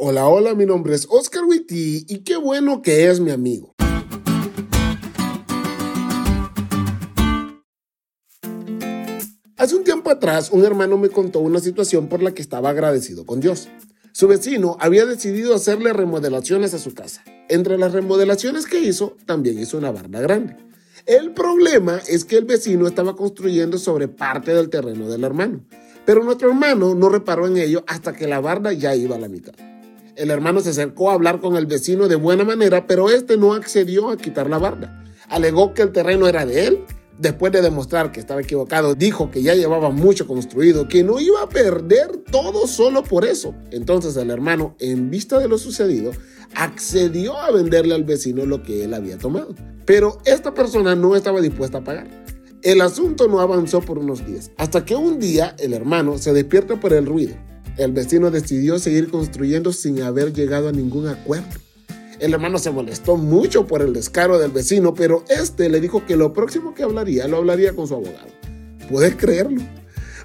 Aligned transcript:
Hola, 0.00 0.28
hola, 0.28 0.54
mi 0.54 0.64
nombre 0.64 0.94
es 0.94 1.08
Oscar 1.10 1.42
Witty 1.44 2.06
y 2.08 2.18
qué 2.18 2.36
bueno 2.36 2.82
que 2.82 3.10
es 3.10 3.18
mi 3.18 3.32
amigo. 3.32 3.74
Hace 9.56 9.74
un 9.74 9.82
tiempo 9.82 10.10
atrás, 10.10 10.50
un 10.52 10.64
hermano 10.64 10.98
me 10.98 11.08
contó 11.08 11.40
una 11.40 11.58
situación 11.58 12.06
por 12.06 12.22
la 12.22 12.32
que 12.32 12.42
estaba 12.42 12.70
agradecido 12.70 13.26
con 13.26 13.40
Dios. 13.40 13.68
Su 14.12 14.28
vecino 14.28 14.76
había 14.78 15.04
decidido 15.04 15.52
hacerle 15.52 15.92
remodelaciones 15.92 16.74
a 16.74 16.78
su 16.78 16.94
casa. 16.94 17.24
Entre 17.48 17.76
las 17.76 17.92
remodelaciones 17.92 18.66
que 18.66 18.78
hizo, 18.78 19.16
también 19.26 19.58
hizo 19.58 19.78
una 19.78 19.90
barda 19.90 20.20
grande. 20.20 20.54
El 21.06 21.32
problema 21.32 22.00
es 22.06 22.24
que 22.24 22.36
el 22.36 22.44
vecino 22.44 22.86
estaba 22.86 23.16
construyendo 23.16 23.78
sobre 23.78 24.06
parte 24.06 24.54
del 24.54 24.70
terreno 24.70 25.08
del 25.08 25.24
hermano, 25.24 25.66
pero 26.06 26.22
nuestro 26.22 26.50
hermano 26.50 26.94
no 26.94 27.08
reparó 27.08 27.48
en 27.48 27.56
ello 27.56 27.82
hasta 27.88 28.12
que 28.12 28.28
la 28.28 28.38
barda 28.38 28.72
ya 28.72 28.94
iba 28.94 29.16
a 29.16 29.18
la 29.18 29.28
mitad. 29.28 29.54
El 30.18 30.32
hermano 30.32 30.58
se 30.58 30.70
acercó 30.70 31.10
a 31.10 31.14
hablar 31.14 31.38
con 31.38 31.54
el 31.54 31.66
vecino 31.66 32.08
de 32.08 32.16
buena 32.16 32.42
manera, 32.42 32.88
pero 32.88 33.08
este 33.08 33.36
no 33.36 33.54
accedió 33.54 34.10
a 34.10 34.16
quitar 34.16 34.50
la 34.50 34.58
barda. 34.58 35.04
Alegó 35.28 35.74
que 35.74 35.82
el 35.82 35.92
terreno 35.92 36.26
era 36.26 36.44
de 36.44 36.66
él. 36.66 36.84
Después 37.16 37.52
de 37.52 37.62
demostrar 37.62 38.10
que 38.10 38.18
estaba 38.18 38.40
equivocado, 38.40 38.96
dijo 38.96 39.30
que 39.30 39.42
ya 39.42 39.54
llevaba 39.54 39.90
mucho 39.90 40.26
construido, 40.26 40.88
que 40.88 41.04
no 41.04 41.20
iba 41.20 41.40
a 41.42 41.48
perder 41.48 42.24
todo 42.32 42.66
solo 42.66 43.04
por 43.04 43.24
eso. 43.24 43.54
Entonces 43.70 44.16
el 44.16 44.30
hermano, 44.30 44.74
en 44.80 45.08
vista 45.08 45.38
de 45.38 45.46
lo 45.46 45.56
sucedido, 45.56 46.10
accedió 46.56 47.38
a 47.38 47.52
venderle 47.52 47.94
al 47.94 48.02
vecino 48.02 48.44
lo 48.44 48.64
que 48.64 48.82
él 48.82 48.94
había 48.94 49.18
tomado. 49.18 49.54
Pero 49.86 50.18
esta 50.24 50.52
persona 50.52 50.96
no 50.96 51.14
estaba 51.14 51.40
dispuesta 51.40 51.78
a 51.78 51.84
pagar. 51.84 52.08
El 52.62 52.80
asunto 52.80 53.28
no 53.28 53.38
avanzó 53.38 53.82
por 53.82 53.98
unos 53.98 54.26
días, 54.26 54.50
hasta 54.56 54.84
que 54.84 54.96
un 54.96 55.20
día 55.20 55.54
el 55.60 55.74
hermano 55.74 56.18
se 56.18 56.32
despierta 56.32 56.80
por 56.80 56.92
el 56.92 57.06
ruido 57.06 57.36
el 57.78 57.92
vecino 57.92 58.30
decidió 58.30 58.78
seguir 58.78 59.08
construyendo 59.08 59.72
sin 59.72 60.02
haber 60.02 60.32
llegado 60.32 60.68
a 60.68 60.72
ningún 60.72 61.06
acuerdo. 61.06 61.46
El 62.18 62.34
hermano 62.34 62.58
se 62.58 62.72
molestó 62.72 63.16
mucho 63.16 63.66
por 63.68 63.80
el 63.80 63.92
descaro 63.92 64.38
del 64.38 64.50
vecino, 64.50 64.92
pero 64.94 65.24
este 65.28 65.68
le 65.68 65.80
dijo 65.80 66.04
que 66.04 66.16
lo 66.16 66.32
próximo 66.32 66.74
que 66.74 66.82
hablaría 66.82 67.28
lo 67.28 67.36
hablaría 67.36 67.74
con 67.74 67.86
su 67.86 67.94
abogado. 67.94 68.28
¿Puedes 68.90 69.14
creerlo? 69.14 69.62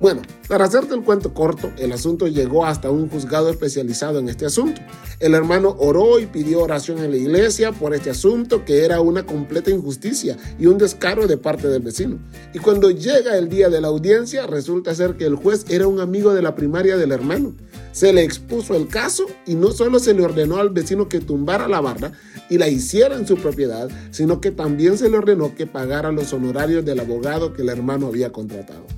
Bueno, 0.00 0.22
para 0.46 0.64
hacerte 0.64 0.94
el 0.94 1.02
cuento 1.02 1.34
corto, 1.34 1.72
el 1.76 1.90
asunto 1.90 2.28
llegó 2.28 2.64
hasta 2.64 2.88
un 2.88 3.08
juzgado 3.08 3.50
especializado 3.50 4.20
en 4.20 4.28
este 4.28 4.46
asunto. 4.46 4.80
El 5.18 5.34
hermano 5.34 5.74
oró 5.80 6.20
y 6.20 6.26
pidió 6.26 6.62
oración 6.62 6.98
en 6.98 7.10
la 7.10 7.16
iglesia 7.16 7.72
por 7.72 7.92
este 7.92 8.10
asunto 8.10 8.64
que 8.64 8.84
era 8.84 9.00
una 9.00 9.26
completa 9.26 9.72
injusticia 9.72 10.36
y 10.56 10.66
un 10.66 10.78
descaro 10.78 11.26
de 11.26 11.36
parte 11.36 11.66
del 11.66 11.82
vecino. 11.82 12.20
Y 12.54 12.60
cuando 12.60 12.92
llega 12.92 13.36
el 13.36 13.48
día 13.48 13.70
de 13.70 13.80
la 13.80 13.88
audiencia, 13.88 14.46
resulta 14.46 14.94
ser 14.94 15.16
que 15.16 15.26
el 15.26 15.34
juez 15.34 15.64
era 15.68 15.88
un 15.88 15.98
amigo 15.98 16.32
de 16.32 16.42
la 16.42 16.54
primaria 16.54 16.96
del 16.96 17.10
hermano. 17.10 17.56
Se 17.90 18.12
le 18.12 18.22
expuso 18.22 18.76
el 18.76 18.86
caso 18.86 19.26
y 19.46 19.56
no 19.56 19.72
solo 19.72 19.98
se 19.98 20.14
le 20.14 20.22
ordenó 20.22 20.58
al 20.58 20.70
vecino 20.70 21.08
que 21.08 21.18
tumbara 21.18 21.66
la 21.66 21.80
barra 21.80 22.12
y 22.48 22.58
la 22.58 22.68
hiciera 22.68 23.16
en 23.16 23.26
su 23.26 23.36
propiedad, 23.36 23.90
sino 24.12 24.40
que 24.40 24.52
también 24.52 24.96
se 24.96 25.10
le 25.10 25.18
ordenó 25.18 25.56
que 25.56 25.66
pagara 25.66 26.12
los 26.12 26.32
honorarios 26.32 26.84
del 26.84 27.00
abogado 27.00 27.52
que 27.52 27.62
el 27.62 27.68
hermano 27.68 28.06
había 28.06 28.30
contratado. 28.30 28.97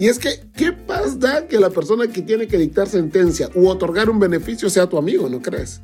Y 0.00 0.08
es 0.08 0.18
que, 0.18 0.40
¿qué 0.56 0.72
pasa 0.72 1.14
da 1.18 1.46
que 1.46 1.60
la 1.60 1.68
persona 1.68 2.08
que 2.08 2.22
tiene 2.22 2.46
que 2.46 2.56
dictar 2.56 2.88
sentencia 2.88 3.50
u 3.54 3.68
otorgar 3.68 4.08
un 4.08 4.18
beneficio 4.18 4.70
sea 4.70 4.88
tu 4.88 4.96
amigo, 4.96 5.28
no 5.28 5.42
crees? 5.42 5.82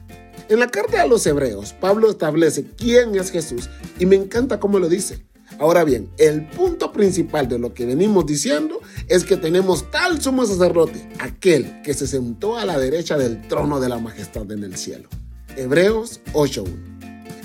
En 0.48 0.58
la 0.58 0.68
carta 0.68 1.02
a 1.02 1.06
los 1.06 1.26
hebreos, 1.26 1.74
Pablo 1.78 2.10
establece 2.10 2.64
quién 2.78 3.14
es 3.14 3.30
Jesús 3.30 3.68
y 3.98 4.06
me 4.06 4.16
encanta 4.16 4.58
cómo 4.58 4.78
lo 4.78 4.88
dice. 4.88 5.26
Ahora 5.58 5.84
bien, 5.84 6.08
el 6.16 6.48
punto 6.48 6.92
principal 6.92 7.46
de 7.46 7.58
lo 7.58 7.74
que 7.74 7.84
venimos 7.84 8.24
diciendo 8.24 8.80
es 9.08 9.22
que 9.22 9.36
tenemos 9.36 9.90
tal 9.90 10.18
sumo 10.18 10.46
sacerdote, 10.46 11.10
aquel 11.18 11.82
que 11.82 11.92
se 11.92 12.06
sentó 12.06 12.56
a 12.56 12.64
la 12.64 12.78
derecha 12.78 13.18
del 13.18 13.46
trono 13.48 13.80
de 13.80 13.90
la 13.90 13.98
majestad 13.98 14.50
en 14.50 14.64
el 14.64 14.78
cielo. 14.78 15.10
Hebreos 15.58 16.22
8.1. 16.32 16.96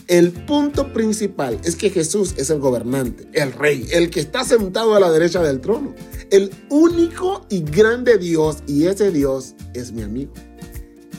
El 0.08 0.32
punto 0.32 0.92
principal 0.92 1.58
es 1.64 1.78
que 1.78 1.90
Jesús 1.90 2.34
es 2.36 2.50
el 2.50 2.60
gobernante, 2.60 3.28
el 3.32 3.54
rey, 3.54 3.88
el 3.92 4.10
que 4.10 4.20
está 4.20 4.44
sentado 4.44 4.96
a 4.96 5.00
la 5.00 5.10
derecha 5.10 5.42
del 5.42 5.62
trono, 5.62 5.96
el 6.31 6.50
único 6.69 7.46
y 7.50 7.62
grande 7.62 8.18
Dios, 8.18 8.64
y 8.66 8.88
ese 8.88 9.12
Dios 9.12 9.53
es 9.74 9.92
mi 9.92 10.02
amigo. 10.02 10.31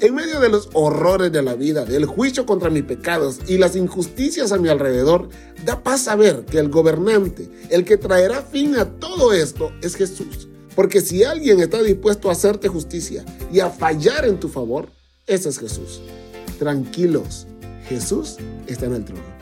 En 0.00 0.16
medio 0.16 0.40
de 0.40 0.48
los 0.48 0.68
horrores 0.72 1.30
de 1.30 1.42
la 1.42 1.54
vida, 1.54 1.84
del 1.84 2.06
juicio 2.06 2.44
contra 2.44 2.70
mis 2.70 2.82
pecados 2.82 3.38
y 3.46 3.58
las 3.58 3.76
injusticias 3.76 4.50
a 4.50 4.58
mi 4.58 4.68
alrededor, 4.68 5.28
da 5.64 5.80
paz 5.82 6.02
saber 6.02 6.44
que 6.44 6.58
el 6.58 6.70
gobernante, 6.70 7.48
el 7.70 7.84
que 7.84 7.98
traerá 7.98 8.42
fin 8.42 8.74
a 8.76 8.86
todo 8.98 9.32
esto, 9.32 9.70
es 9.80 9.94
Jesús. 9.94 10.48
Porque 10.74 11.02
si 11.02 11.22
alguien 11.22 11.60
está 11.60 11.82
dispuesto 11.82 12.30
a 12.30 12.32
hacerte 12.32 12.66
justicia 12.66 13.24
y 13.52 13.60
a 13.60 13.70
fallar 13.70 14.24
en 14.24 14.40
tu 14.40 14.48
favor, 14.48 14.88
ese 15.26 15.50
es 15.50 15.58
Jesús. 15.58 16.00
Tranquilos, 16.58 17.46
Jesús 17.88 18.38
está 18.66 18.86
en 18.86 18.94
el 18.94 19.04
trono. 19.04 19.41